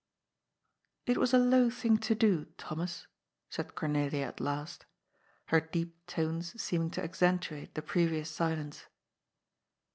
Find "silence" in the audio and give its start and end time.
8.31-8.87